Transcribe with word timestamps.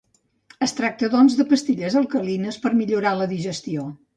Es 0.67 0.71
tracta 0.77 1.09
doncs 1.15 1.35
de 1.41 1.45
pastilles 1.53 1.99
alcalines 2.01 2.59
per 2.65 2.73
a 2.73 2.79
millorar 2.81 3.17
la 3.21 3.33
digestió. 3.37 3.87